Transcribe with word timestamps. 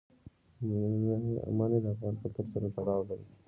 منی 1.57 1.77
د 1.83 1.85
افغان 1.93 2.15
کلتور 2.21 2.45
سره 2.53 2.67
تړاو 2.75 3.01
لري. 3.09 3.25